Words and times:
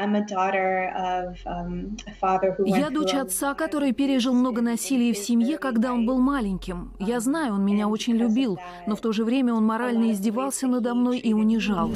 Um, 0.00 1.96
Я 2.64 2.90
дочь 2.90 3.12
отца, 3.14 3.54
который 3.54 3.92
пережил 3.92 4.32
много 4.32 4.62
насилия 4.62 5.12
в 5.12 5.18
семье, 5.18 5.58
когда 5.58 5.92
он 5.92 6.06
был 6.06 6.18
маленьким. 6.18 6.94
Я 6.98 7.20
знаю, 7.20 7.54
он 7.54 7.64
меня 7.64 7.86
очень 7.86 8.14
любил, 8.14 8.58
но 8.86 8.96
в 8.96 9.00
то 9.00 9.12
же 9.12 9.24
время 9.24 9.52
он 9.52 9.66
морально 9.66 10.12
издевался 10.12 10.66
надо 10.68 10.94
мной 10.94 11.18
и 11.18 11.34
унижал. 11.34 11.90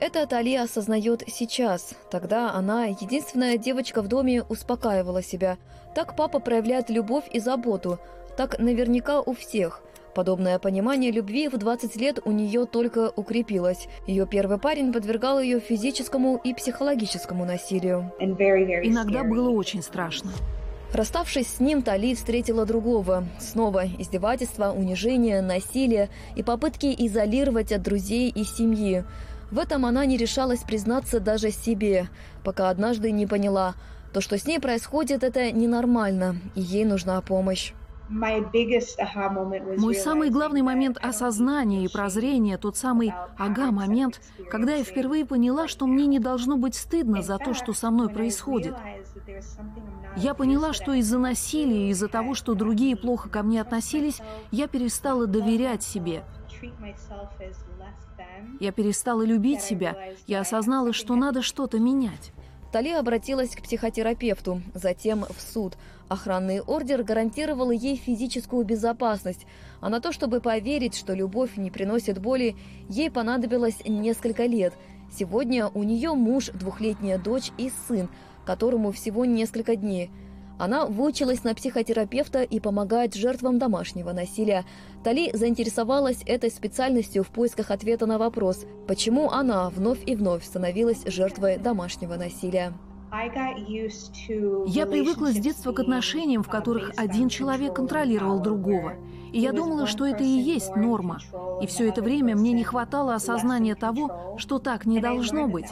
Это 0.00 0.26
Тали 0.26 0.56
осознает 0.56 1.22
сейчас. 1.28 1.94
Тогда 2.10 2.52
она, 2.52 2.86
единственная 2.86 3.56
девочка 3.58 4.02
в 4.02 4.08
доме, 4.08 4.42
успокаивала 4.42 5.22
себя. 5.22 5.58
Так 5.94 6.16
папа 6.16 6.40
проявляет 6.40 6.90
любовь 6.90 7.24
и 7.30 7.38
заботу. 7.38 7.98
Так 8.36 8.58
наверняка 8.58 9.20
у 9.20 9.34
всех– 9.34 9.82
Подобное 10.14 10.58
понимание 10.58 11.12
любви 11.12 11.48
в 11.48 11.56
20 11.56 11.96
лет 11.96 12.18
у 12.24 12.32
нее 12.32 12.66
только 12.66 13.12
укрепилось. 13.14 13.88
Ее 14.06 14.26
первый 14.26 14.58
парень 14.58 14.92
подвергал 14.92 15.40
ее 15.40 15.60
физическому 15.60 16.40
и 16.42 16.52
психологическому 16.52 17.44
насилию. 17.44 18.12
Иногда 18.18 19.22
было 19.22 19.50
очень 19.50 19.82
страшно. 19.82 20.32
Расставшись 20.92 21.46
с 21.46 21.60
ним, 21.60 21.82
Тали 21.82 22.14
встретила 22.16 22.66
другого. 22.66 23.24
Снова 23.38 23.84
издевательства, 23.86 24.72
унижение, 24.72 25.40
насилие 25.40 26.08
и 26.34 26.42
попытки 26.42 26.92
изолировать 27.06 27.70
от 27.70 27.82
друзей 27.82 28.28
и 28.28 28.42
семьи. 28.42 29.04
В 29.52 29.58
этом 29.58 29.86
она 29.86 30.04
не 30.04 30.16
решалась 30.16 30.62
признаться 30.62 31.20
даже 31.20 31.52
себе, 31.52 32.08
пока 32.44 32.70
однажды 32.70 33.12
не 33.12 33.26
поняла, 33.26 33.74
то, 34.12 34.20
что 34.20 34.36
с 34.36 34.46
ней 34.46 34.58
происходит, 34.58 35.22
это 35.22 35.52
ненормально, 35.52 36.36
и 36.56 36.60
ей 36.60 36.84
нужна 36.84 37.20
помощь. 37.20 37.72
Мой 38.10 39.94
самый 39.94 40.30
главный 40.30 40.62
момент 40.62 40.98
осознания 41.00 41.84
и 41.84 41.88
прозрения, 41.88 42.58
тот 42.58 42.76
самый 42.76 43.14
ага-момент, 43.38 44.20
когда 44.50 44.74
я 44.74 44.82
впервые 44.82 45.24
поняла, 45.24 45.68
что 45.68 45.86
мне 45.86 46.06
не 46.06 46.18
должно 46.18 46.56
быть 46.56 46.74
стыдно 46.74 47.22
за 47.22 47.38
то, 47.38 47.54
что 47.54 47.72
со 47.72 47.90
мной 47.90 48.08
происходит. 48.08 48.74
Я 50.16 50.34
поняла, 50.34 50.72
что 50.72 50.92
из-за 50.94 51.18
насилия, 51.18 51.90
из-за 51.90 52.08
того, 52.08 52.34
что 52.34 52.54
другие 52.54 52.96
плохо 52.96 53.28
ко 53.28 53.44
мне 53.44 53.60
относились, 53.60 54.20
я 54.50 54.66
перестала 54.66 55.28
доверять 55.28 55.84
себе. 55.84 56.24
Я 58.58 58.72
перестала 58.72 59.22
любить 59.22 59.62
себя, 59.62 59.96
я 60.26 60.40
осознала, 60.40 60.92
что 60.92 61.14
надо 61.14 61.42
что-то 61.42 61.78
менять. 61.78 62.32
Тали 62.72 62.92
обратилась 62.92 63.50
к 63.50 63.62
психотерапевту, 63.62 64.62
затем 64.74 65.24
в 65.24 65.40
суд. 65.40 65.76
Охранный 66.08 66.60
ордер 66.60 67.02
гарантировал 67.02 67.72
ей 67.72 67.96
физическую 67.96 68.64
безопасность, 68.64 69.44
а 69.80 69.88
на 69.88 70.00
то, 70.00 70.12
чтобы 70.12 70.40
поверить, 70.40 70.96
что 70.96 71.14
любовь 71.14 71.56
не 71.56 71.70
приносит 71.70 72.20
боли, 72.20 72.56
ей 72.88 73.10
понадобилось 73.10 73.82
несколько 73.86 74.46
лет. 74.46 74.74
Сегодня 75.12 75.66
у 75.68 75.82
нее 75.82 76.14
муж, 76.14 76.46
двухлетняя 76.46 77.18
дочь 77.18 77.50
и 77.58 77.72
сын, 77.88 78.08
которому 78.46 78.92
всего 78.92 79.24
несколько 79.24 79.74
дней– 79.74 80.10
она 80.60 80.84
выучилась 80.84 81.42
на 81.42 81.54
психотерапевта 81.54 82.42
и 82.42 82.60
помогает 82.60 83.14
жертвам 83.14 83.58
домашнего 83.58 84.12
насилия. 84.12 84.66
Тали 85.02 85.34
заинтересовалась 85.34 86.22
этой 86.26 86.50
специальностью 86.50 87.24
в 87.24 87.28
поисках 87.28 87.70
ответа 87.70 88.04
на 88.04 88.18
вопрос, 88.18 88.66
почему 88.86 89.30
она 89.30 89.70
вновь 89.70 90.06
и 90.06 90.14
вновь 90.14 90.44
становилась 90.44 91.02
жертвой 91.06 91.56
домашнего 91.56 92.16
насилия. 92.16 92.74
Я 94.66 94.86
привыкла 94.86 95.32
с 95.32 95.36
детства 95.36 95.72
к 95.72 95.80
отношениям, 95.80 96.42
в 96.42 96.48
которых 96.48 96.92
один 96.96 97.28
человек 97.28 97.74
контролировал 97.74 98.40
другого. 98.40 98.94
И 99.32 99.40
я 99.40 99.52
думала, 99.52 99.86
что 99.86 100.06
это 100.06 100.22
и 100.22 100.26
есть 100.26 100.74
норма. 100.76 101.18
И 101.60 101.66
все 101.66 101.88
это 101.88 102.02
время 102.02 102.36
мне 102.36 102.52
не 102.52 102.64
хватало 102.64 103.14
осознания 103.14 103.74
того, 103.74 104.36
что 104.38 104.58
так 104.58 104.86
не 104.86 105.00
должно 105.00 105.48
быть. 105.48 105.68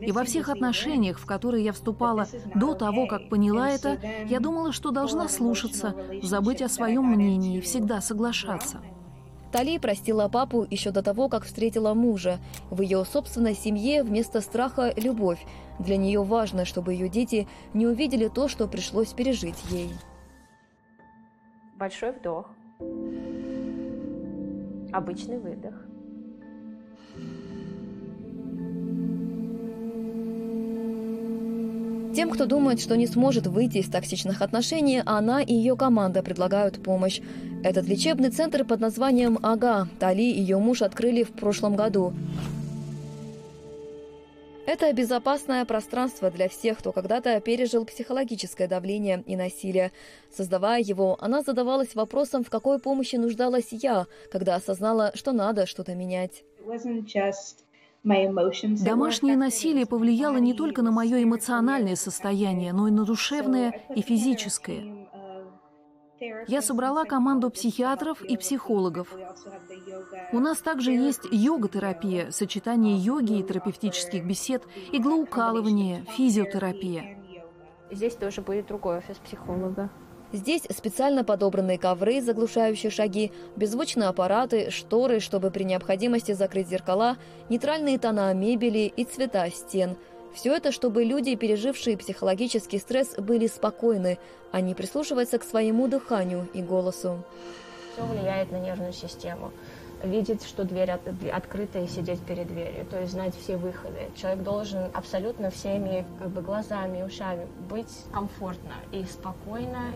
И 0.00 0.12
во 0.12 0.24
всех 0.24 0.48
отношениях, 0.48 1.18
в 1.18 1.26
которые 1.26 1.64
я 1.64 1.72
вступала 1.72 2.26
до 2.54 2.74
того, 2.74 3.06
как 3.06 3.28
поняла 3.28 3.70
это, 3.70 3.98
я 4.26 4.40
думала, 4.40 4.72
что 4.72 4.90
должна 4.90 5.28
слушаться, 5.28 5.94
забыть 6.22 6.62
о 6.62 6.68
своем 6.68 7.04
мнении 7.04 7.58
и 7.58 7.60
всегда 7.60 8.00
соглашаться. 8.00 8.80
Тали 9.52 9.78
простила 9.78 10.28
папу 10.28 10.66
еще 10.70 10.92
до 10.92 11.02
того, 11.02 11.28
как 11.28 11.44
встретила 11.44 11.92
мужа. 11.94 12.38
В 12.70 12.82
ее 12.82 13.04
собственной 13.04 13.54
семье 13.54 14.02
вместо 14.04 14.40
страха– 14.40 14.92
любовь. 14.96 15.44
Для 15.78 15.96
нее 15.96 16.22
важно, 16.22 16.64
чтобы 16.64 16.92
ее 16.94 17.08
дети 17.08 17.48
не 17.74 17.86
увидели 17.86 18.28
то, 18.28 18.46
что 18.48 18.68
пришлось 18.68 19.12
пережить 19.12 19.58
ей. 19.70 19.90
Большой 21.76 22.12
вдох. 22.12 22.46
Обычный 24.92 25.38
выдох. 25.38 25.74
Тем, 32.14 32.30
кто 32.30 32.44
думает, 32.44 32.80
что 32.80 32.96
не 32.96 33.06
сможет 33.06 33.46
выйти 33.46 33.78
из 33.78 33.88
токсичных 33.88 34.42
отношений, 34.42 35.00
она 35.06 35.42
и 35.42 35.54
ее 35.54 35.76
команда 35.76 36.22
предлагают 36.22 36.82
помощь. 36.82 37.20
Этот 37.62 37.86
лечебный 37.86 38.30
центр 38.30 38.64
под 38.64 38.80
названием 38.80 39.38
«Ага» 39.42 39.86
Тали 39.98 40.22
и 40.22 40.40
ее 40.40 40.58
муж 40.58 40.80
открыли 40.80 41.24
в 41.24 41.32
прошлом 41.32 41.76
году. 41.76 42.14
Это 44.66 44.90
безопасное 44.94 45.64
пространство 45.66 46.30
для 46.30 46.48
всех, 46.48 46.78
кто 46.78 46.92
когда-то 46.92 47.38
пережил 47.40 47.84
психологическое 47.84 48.66
давление 48.66 49.22
и 49.26 49.36
насилие. 49.36 49.92
Создавая 50.34 50.80
его, 50.80 51.18
она 51.20 51.42
задавалась 51.42 51.94
вопросом, 51.94 52.44
в 52.44 52.50
какой 52.50 52.78
помощи 52.78 53.16
нуждалась 53.16 53.68
я, 53.72 54.06
когда 54.30 54.54
осознала, 54.54 55.10
что 55.14 55.32
надо 55.32 55.66
что-то 55.66 55.94
менять. 55.94 56.44
Домашнее 58.04 59.36
насилие 59.36 59.84
повлияло 59.84 60.38
не 60.38 60.54
только 60.54 60.80
на 60.80 60.92
мое 60.92 61.22
эмоциональное 61.22 61.96
состояние, 61.96 62.72
но 62.72 62.88
и 62.88 62.90
на 62.90 63.04
душевное 63.04 63.82
и 63.94 64.00
физическое. 64.00 64.99
Я 66.48 66.60
собрала 66.60 67.04
команду 67.04 67.50
психиатров 67.50 68.22
и 68.22 68.36
психологов. 68.36 69.08
У 70.32 70.38
нас 70.38 70.58
также 70.58 70.92
есть 70.92 71.22
йога-терапия, 71.30 72.30
сочетание 72.30 72.96
йоги 72.96 73.38
и 73.38 73.42
терапевтических 73.42 74.24
бесед, 74.24 74.62
иглоукалывание, 74.92 76.04
физиотерапия. 76.16 77.18
Здесь 77.90 78.14
тоже 78.14 78.42
будет 78.42 78.66
другой 78.66 78.98
офис 78.98 79.16
психолога. 79.16 79.90
Здесь 80.32 80.62
специально 80.70 81.24
подобранные 81.24 81.76
ковры, 81.78 82.20
заглушающие 82.20 82.90
шаги, 82.90 83.32
беззвучные 83.56 84.08
аппараты, 84.08 84.70
шторы, 84.70 85.18
чтобы 85.18 85.50
при 85.50 85.64
необходимости 85.64 86.32
закрыть 86.32 86.68
зеркала, 86.68 87.16
нейтральные 87.48 87.98
тона 87.98 88.32
мебели 88.34 88.92
и 88.94 89.04
цвета 89.04 89.48
стен– 89.50 89.96
все 90.32 90.56
это, 90.56 90.72
чтобы 90.72 91.04
люди, 91.04 91.34
пережившие 91.34 91.96
психологический 91.96 92.78
стресс, 92.78 93.14
были 93.16 93.46
спокойны, 93.46 94.18
а 94.52 94.60
не 94.60 94.74
прислушиваться 94.74 95.38
к 95.38 95.44
своему 95.44 95.88
дыханию 95.88 96.48
и 96.54 96.62
голосу. 96.62 97.22
Все 97.92 98.04
влияет 98.04 98.52
на 98.52 98.58
нервную 98.58 98.92
систему. 98.92 99.52
Видеть, 100.02 100.44
что 100.44 100.64
дверь 100.64 100.92
от, 100.92 101.02
открыта 101.30 101.80
и 101.80 101.86
сидеть 101.86 102.20
перед 102.20 102.46
дверью, 102.46 102.86
то 102.86 102.98
есть 102.98 103.12
знать 103.12 103.34
все 103.36 103.58
выходы. 103.58 104.08
Человек 104.16 104.42
должен 104.42 104.90
абсолютно 104.94 105.50
всеми 105.50 106.06
как 106.18 106.28
бы, 106.30 106.40
глазами 106.40 107.02
ушами 107.02 107.46
быть 107.68 108.04
комфортно 108.12 108.72
и 108.92 109.04
спокойно. 109.04 109.92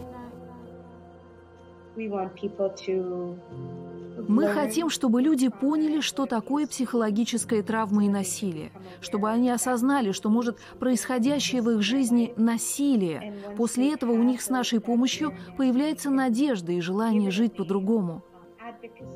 Мы 4.28 4.46
хотим, 4.48 4.90
чтобы 4.90 5.22
люди 5.22 5.48
поняли, 5.48 6.00
что 6.00 6.26
такое 6.26 6.66
психологическая 6.66 7.62
травма 7.62 8.06
и 8.06 8.08
насилие, 8.08 8.72
чтобы 9.00 9.30
они 9.30 9.50
осознали, 9.50 10.12
что 10.12 10.30
может 10.30 10.58
происходящее 10.78 11.62
в 11.62 11.70
их 11.70 11.82
жизни 11.82 12.32
насилие. 12.36 13.34
После 13.56 13.92
этого 13.92 14.12
у 14.12 14.22
них 14.22 14.40
с 14.40 14.48
нашей 14.48 14.80
помощью 14.80 15.34
появляется 15.56 16.10
надежда 16.10 16.72
и 16.72 16.80
желание 16.80 17.30
жить 17.30 17.56
по-другому. 17.56 18.22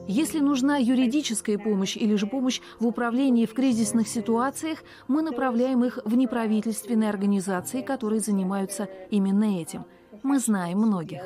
Если 0.06 0.40
нужна 0.40 0.76
юридическая 0.76 1.58
помощь 1.58 1.96
или 1.96 2.14
же 2.14 2.26
помощь 2.26 2.60
в 2.80 2.86
управлении 2.86 3.46
в 3.46 3.54
кризисных 3.54 4.08
ситуациях, 4.08 4.82
мы 5.06 5.22
направляем 5.22 5.84
их 5.84 5.98
в 6.04 6.16
неправительственные 6.16 7.10
организации, 7.10 7.82
которые 7.82 8.20
занимаются 8.20 8.88
именно 9.10 9.60
этим. 9.60 9.84
Мы 10.22 10.38
знаем 10.38 10.78
многих. 10.78 11.20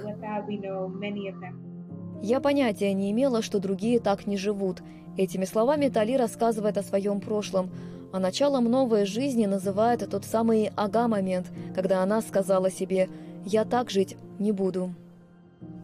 Я 2.23 2.41
понятия 2.41 2.93
не 2.94 3.11
имела, 3.11 3.43
что 3.43 3.59
другие 3.59 3.99
так 4.00 4.27
не 4.27 4.37
живут. 4.37 4.83
Этими 5.17 5.44
словами 5.44 5.89
Тали 5.89 6.17
рассказывает 6.17 6.79
о 6.79 6.83
своем 6.83 7.21
прошлом. 7.21 7.71
А 8.12 8.19
началом 8.19 8.65
новой 8.65 9.06
жизни 9.06 9.47
называет 9.47 10.09
тот 10.11 10.25
самый 10.25 10.71
ага-момент, 10.77 11.50
когда 11.75 12.03
она 12.03 12.21
сказала 12.21 12.71
себе 12.71 13.09
«я 13.44 13.65
так 13.65 13.91
жить 13.91 14.17
не 14.39 14.53
буду». 14.53 14.94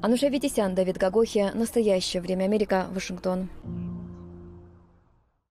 Ануша 0.03 0.29
Витисян, 0.29 0.75
Давид 0.75 0.99
Гагохи, 0.99 1.51
«Настоящее 1.55 2.23
время 2.23 2.45
Америка», 2.45 2.87
Вашингтон. 2.93 3.49